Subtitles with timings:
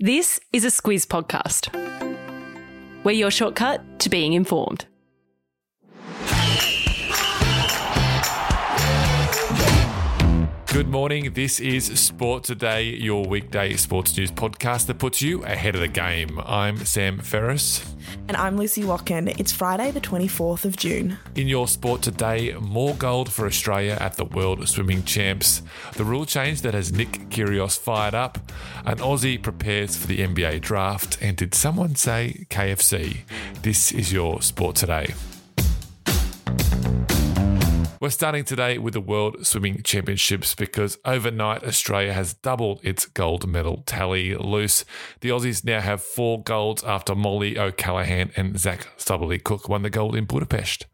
[0.00, 1.74] This is a Squiz podcast.
[3.02, 4.86] We're your shortcut to being informed.
[10.70, 11.32] Good morning.
[11.32, 15.88] This is Sport Today, your weekday sports news podcast that puts you ahead of the
[15.88, 16.38] game.
[16.44, 17.82] I'm Sam Ferris.
[18.28, 19.28] And I'm Lucy Watkin.
[19.28, 21.16] It's Friday, the 24th of June.
[21.36, 25.62] In your sport today, more gold for Australia at the World Swimming Champs.
[25.94, 28.38] The rule change that has Nick Kyrgios fired up.
[28.84, 31.16] An Aussie prepares for the NBA draft.
[31.22, 33.20] And did someone say KFC?
[33.62, 35.14] This is your sport today.
[38.00, 43.48] We're starting today with the World Swimming Championships because overnight Australia has doubled its gold
[43.48, 44.84] medal tally Luce.
[45.18, 49.90] The Aussies now have four golds after Mollie O'Callaghan and Zac Stubblety Cook won the
[49.90, 50.86] gold in Budapest.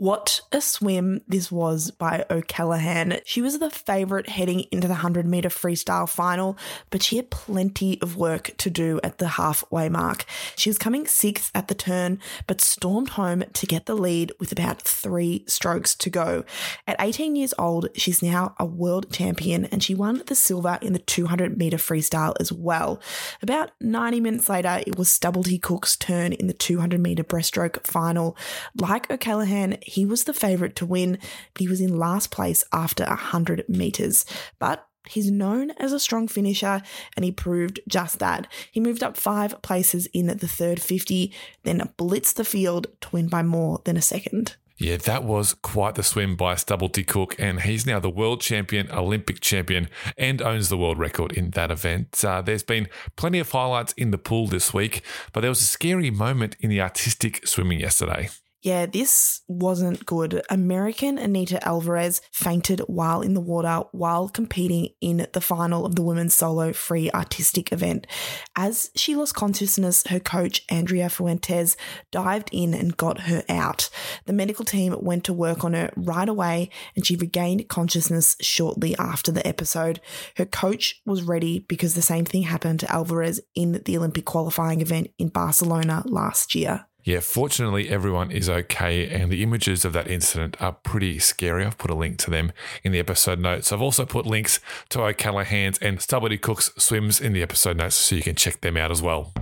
[0.00, 3.18] What a swim this was by O'Callaghan.
[3.24, 6.56] She was the favourite heading into the 100 metre freestyle final,
[6.90, 10.24] but she had plenty of work to do at the halfway mark.
[10.54, 14.52] She was coming sixth at the turn, but stormed home to get the lead with
[14.52, 16.44] about three strokes to go.
[16.86, 20.92] At 18 years old, she's now a world champion and she won the silver in
[20.92, 23.00] the 200 metre freestyle as well.
[23.42, 28.36] About 90 minutes later, it was Stubblety Cook's turn in the 200 metre breaststroke final.
[28.76, 31.18] Like O'Callaghan, he was the favourite to win,
[31.54, 34.24] but he was in last place after 100 metres.
[34.58, 36.82] But He's known as a strong finisher,
[37.16, 38.46] and he proved just that.
[38.70, 43.28] He moved up five places in the third 50, then blitzed the field to win
[43.28, 44.56] by more than a second.
[44.76, 48.88] Yeah, that was quite the swim by Stubblety Cook, and he's now the world champion,
[48.92, 52.24] Olympic champion, and owns the world record in that event.
[52.24, 55.02] Uh, there's been plenty of highlights in the pool this week,
[55.32, 58.28] but there was a scary moment in the artistic swimming yesterday.
[58.60, 60.42] Yeah, this wasn't good.
[60.50, 66.02] American Anita Alvarez fainted while in the water while competing in the final of the
[66.02, 68.08] women's solo free artistic event.
[68.56, 71.76] As she lost consciousness, her coach, Andrea Fuentes,
[72.10, 73.90] dived in and got her out.
[74.26, 78.96] The medical team went to work on her right away and she regained consciousness shortly
[78.96, 80.00] after the episode.
[80.36, 84.80] Her coach was ready because the same thing happened to Alvarez in the Olympic qualifying
[84.80, 86.87] event in Barcelona last year.
[87.04, 91.64] Yeah, fortunately, everyone is okay, and the images of that incident are pretty scary.
[91.64, 93.72] I've put a link to them in the episode notes.
[93.72, 94.60] I've also put links
[94.90, 98.76] to O'Callaghan's and Stubblety Cook's swims in the episode notes so you can check them
[98.76, 99.32] out as well.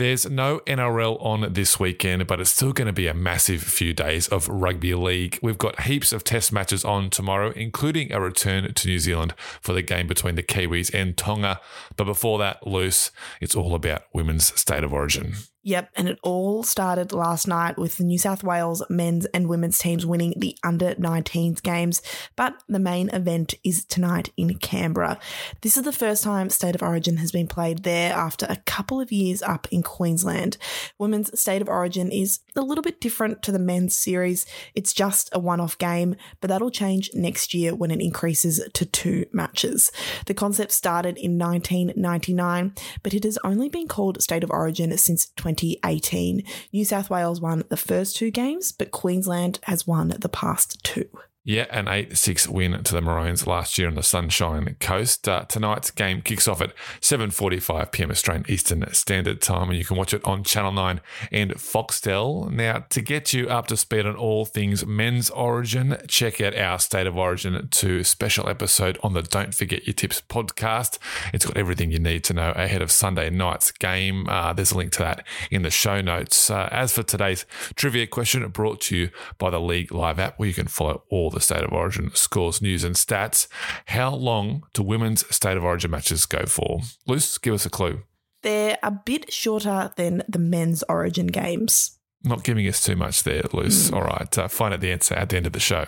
[0.00, 3.92] There's no NRL on this weekend, but it's still going to be a massive few
[3.92, 5.38] days of rugby league.
[5.42, 9.74] We've got heaps of test matches on tomorrow, including a return to New Zealand for
[9.74, 11.60] the game between the Kiwis and Tonga.
[11.96, 13.10] But before that, Luce,
[13.42, 15.34] it's all about women's state of origin.
[15.62, 19.78] Yep, and it all started last night with the New South Wales men's and women's
[19.78, 22.00] teams winning the under 19s games,
[22.34, 25.18] but the main event is tonight in Canberra.
[25.60, 29.02] This is the first time State of Origin has been played there after a couple
[29.02, 30.56] of years up in Queensland.
[30.98, 34.46] Women's State of Origin is a little bit different to the men's series.
[34.74, 38.86] It's just a one off game, but that'll change next year when it increases to
[38.86, 39.92] two matches.
[40.24, 45.26] The concept started in 1999, but it has only been called State of Origin since
[45.54, 46.42] 2018.
[46.72, 51.08] New South Wales won the first two games, but Queensland has won the past two.
[51.42, 55.26] Yeah, an 8 6 win to the Maroons last year on the Sunshine Coast.
[55.26, 59.96] Uh, tonight's game kicks off at 7.45 pm Australian Eastern Standard Time, and you can
[59.96, 61.00] watch it on Channel 9
[61.32, 62.50] and Foxtel.
[62.50, 66.78] Now, to get you up to speed on all things men's origin, check out our
[66.78, 70.98] State of Origin 2 special episode on the Don't Forget Your Tips podcast.
[71.32, 74.28] It's got everything you need to know ahead of Sunday night's game.
[74.28, 76.50] Uh, there's a link to that in the show notes.
[76.50, 77.46] Uh, as for today's
[77.76, 81.29] trivia question, brought to you by the League Live app, where you can follow all
[81.30, 83.48] the State of Origin scores, news, and stats.
[83.86, 86.80] How long do women's State of Origin matches go for?
[87.06, 88.02] Luce, give us a clue.
[88.42, 91.98] They're a bit shorter than the men's Origin games.
[92.22, 93.90] Not giving us too much there, Luce.
[93.90, 93.96] Mm.
[93.96, 95.86] All right, uh, find out the answer at the end of the show.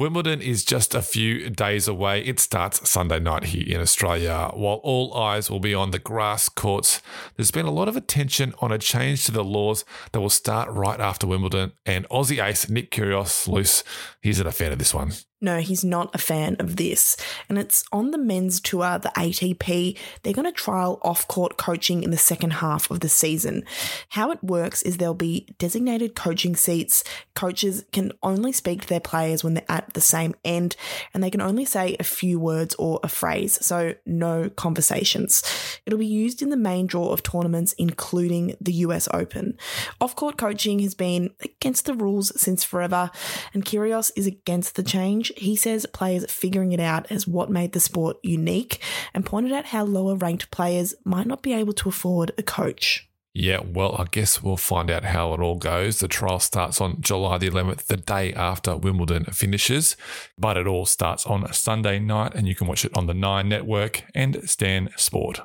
[0.00, 2.22] Wimbledon is just a few days away.
[2.22, 4.50] It starts Sunday night here in Australia.
[4.54, 7.02] While all eyes will be on the grass courts,
[7.36, 10.70] there's been a lot of attention on a change to the laws that will start
[10.70, 11.72] right after Wimbledon.
[11.84, 13.84] And Aussie ace Nick Kyrgios Luce.
[14.22, 15.12] He's not a fan of this one.
[15.42, 17.16] No, he's not a fan of this.
[17.48, 19.96] And it's on the men's tour, the ATP.
[20.22, 23.64] They're going to trial off court coaching in the second half of the season.
[24.10, 27.02] How it works is there'll be designated coaching seats.
[27.34, 30.76] Coaches can only speak to their players when they're at the same end,
[31.14, 35.42] and they can only say a few words or a phrase, so no conversations.
[35.86, 39.56] It'll be used in the main draw of tournaments, including the US Open.
[40.00, 43.10] Off court coaching has been against the rules since forever,
[43.54, 47.72] and Kyrgios is against the change he says players figuring it out as what made
[47.72, 48.80] the sport unique
[49.14, 53.08] and pointed out how lower ranked players might not be able to afford a coach.
[53.32, 56.00] Yeah, well, I guess we'll find out how it all goes.
[56.00, 59.96] The trial starts on July the 11th, the day after Wimbledon finishes,
[60.36, 63.48] but it all starts on Sunday night, and you can watch it on the Nine
[63.48, 65.42] Network and Stan Sport.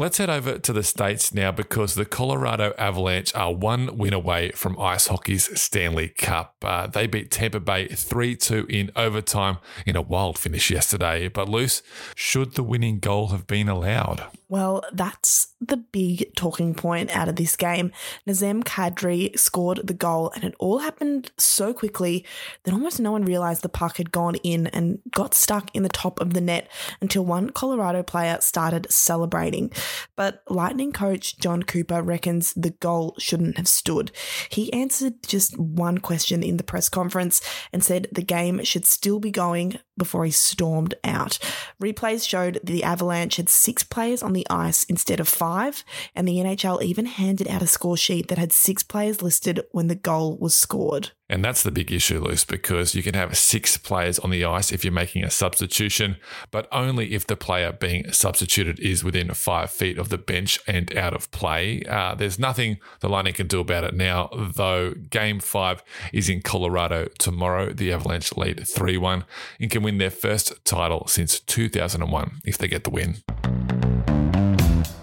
[0.00, 4.50] Let's head over to the States now because the Colorado Avalanche are one win away
[4.52, 6.54] from ice hockey's Stanley Cup.
[6.62, 11.28] Uh, they beat Tampa Bay 3 2 in overtime in a wild finish yesterday.
[11.28, 11.82] But, Luce,
[12.16, 14.24] should the winning goal have been allowed?
[14.50, 17.92] Well, that's the big talking point out of this game.
[18.26, 22.26] Nazem Kadri scored the goal, and it all happened so quickly
[22.64, 25.88] that almost no one realized the puck had gone in and got stuck in the
[25.88, 26.68] top of the net
[27.00, 29.70] until one Colorado player started celebrating.
[30.16, 34.10] But Lightning coach Jon Cooper reckons the goal shouldn't have stood.
[34.48, 37.40] He answered just one question in the press conference
[37.72, 41.38] and said the game should still be going before he stormed out.
[41.78, 45.84] Replays showed the Avalanche had six players on the ice instead of five,
[46.16, 49.88] and the NHL even handed out a score sheet that had six players listed when
[49.88, 51.10] the goal was scored.
[51.30, 54.72] And that's the big issue, Luce, because you can have six players on the ice
[54.72, 56.16] if you're making a substitution,
[56.50, 60.96] but only if the player being substituted is within five feet of the bench and
[60.96, 61.82] out of play.
[61.88, 66.42] Uh, there's nothing the Lightning can do about it now, though game five is in
[66.42, 67.72] Colorado tomorrow.
[67.72, 69.24] The Avalanche lead 3 1
[69.60, 73.16] and can win their first title since 2001 if they get the win.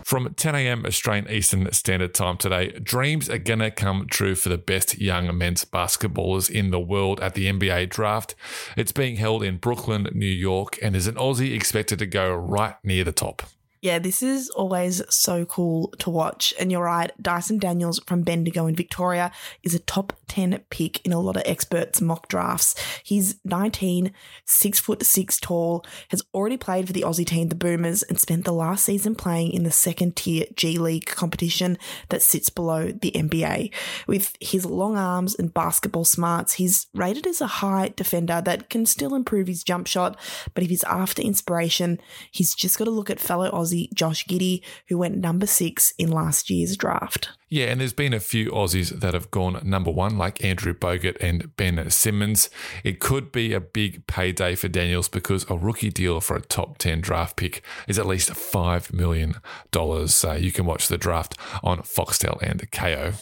[0.07, 0.85] From 10 a.m.
[0.85, 5.37] Australian Eastern Standard Time today, dreams are going to come true for the best young
[5.37, 8.33] men's basketballers in the world at the NBA draft.
[8.77, 12.75] It's being held in Brooklyn, New York, and is an Aussie expected to go right
[12.85, 13.43] near the top.
[13.81, 16.53] Yeah, this is always so cool to watch.
[16.59, 19.31] And you're right, Dyson Daniels from Bendigo in Victoria
[19.61, 22.75] is a top 10 pick in a lot of experts' mock drafts.
[23.03, 24.11] He's 19,
[24.45, 28.45] six foot six tall, has already played for the Aussie team, the Boomers, and spent
[28.45, 31.77] the last season playing in the second tier G League competition
[32.09, 33.71] that sits below the NBA.
[34.07, 38.87] With his long arms and basketball smarts, he's rated as a high defender that can
[38.87, 40.17] still improve his jump shot.
[40.55, 41.99] But if he's after inspiration,
[42.31, 45.93] he's just got to look at fellow Aussie Aussie Josh Giddey, who went number six
[45.97, 47.29] in last year's draft.
[47.49, 51.17] Yeah, and there's been a few Aussies that have gone number one, like Andrew Bogut
[51.21, 52.49] and Ben Simmons.
[52.83, 56.77] It could be a big payday for Daniels because a rookie deal for a top
[56.77, 59.35] 10 draft pick is at least $5 million.
[59.73, 63.15] You can watch the draft on Foxtel and Kayo.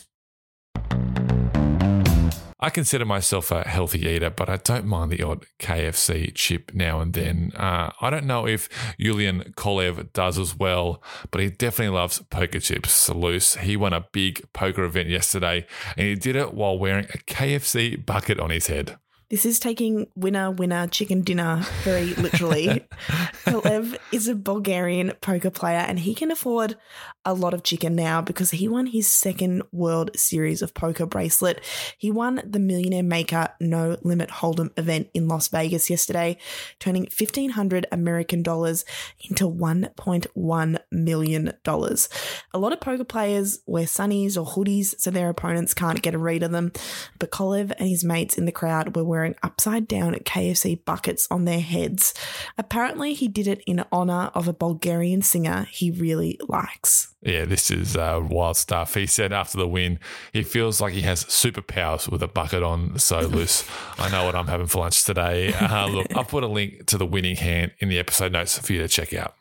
[2.66, 7.00] I consider myself a healthy eater, but I don't mind the odd KFC chip now
[7.00, 7.52] and then.
[7.56, 8.70] Uh, I don't know if
[9.00, 13.58] Yulian Kolev does as well, but he definitely loves poker chips Luce.
[13.58, 18.04] He won a big poker event yesterday, and he did it while wearing a KFC
[18.04, 18.98] bucket on his head.
[19.30, 22.86] This is taking winner, winner, chicken dinner very literally.
[23.46, 26.78] Kolev is a Bulgarian poker player and he can afford
[27.26, 31.60] a lot of chicken now because he won his second World Series of Poker bracelet.
[31.98, 36.38] He won the Millionaire Maker No Limit Hold'em event in Las Vegas yesterday,
[36.80, 38.86] turning 1500 American dollars
[39.28, 42.10] into 1.1 million dollars.
[42.54, 46.20] A lot of poker players wear sunnies or hoodies so their opponents can't get a
[46.20, 46.72] read of them,
[47.18, 51.26] but Kolev and his mates in the crowd were wearing upside down at KFC buckets
[51.32, 52.14] on their heads.
[52.58, 57.16] Apparently, he did it in honor of a Bulgarian singer he really likes.
[57.22, 58.94] Yeah, this is uh, wild stuff.
[58.94, 60.00] He said after the win,
[60.34, 63.66] he feels like he has superpowers with a bucket on so Luce.
[63.98, 65.54] I know what I'm having for lunch today.
[65.76, 68.72] Uh, look, I've put a link to the winning hand in the episode notes for
[68.72, 69.36] you to check out.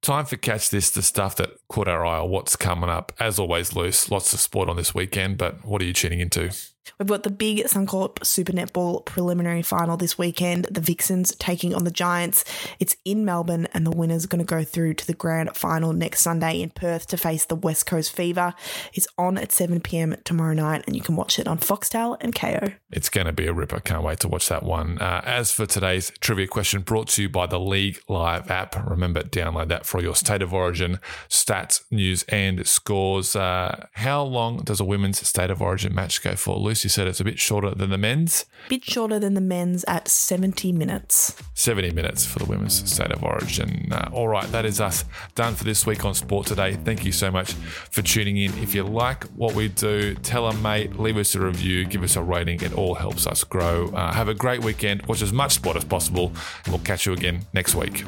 [0.00, 3.12] Time for Catch This, the stuff that caught our eye, or what's coming up.
[3.18, 6.50] As always, Luce, lots of sport on this weekend, but what are you tuning into?
[6.98, 10.66] We've got the big Suncorp Super Netball preliminary final this weekend.
[10.70, 12.44] The Vixens taking on the Giants.
[12.78, 15.92] It's in Melbourne, and the winner's are going to go through to the grand final
[15.92, 18.54] next Sunday in Perth to face the West Coast Fever.
[18.94, 22.34] It's on at 7 pm tomorrow night, and you can watch it on Foxtel and
[22.34, 22.74] Kayo.
[22.90, 23.80] It's going to be a ripper.
[23.80, 24.98] Can't wait to watch that one.
[24.98, 28.76] Uh, as for today's trivia question, brought to you by the League Live app.
[28.88, 33.34] Remember, download that for your state of origin stats, news, and scores.
[33.34, 36.56] Uh, how long does a women's state of origin match go for?
[36.56, 38.46] Lucy you said it's a bit shorter than the men's.
[38.68, 41.36] Bit shorter than the men's at 70 minutes.
[41.54, 43.88] 70 minutes for the women's state of origin.
[43.92, 45.04] Uh, all right, that is us
[45.34, 46.74] done for this week on Sport Today.
[46.74, 47.52] Thank you so much
[47.90, 48.56] for tuning in.
[48.58, 52.16] If you like what we do, tell a mate, leave us a review, give us
[52.16, 52.62] a rating.
[52.62, 53.88] It all helps us grow.
[53.88, 55.06] Uh, have a great weekend.
[55.06, 56.32] Watch as much sport as possible,
[56.64, 58.04] and we'll catch you again next week.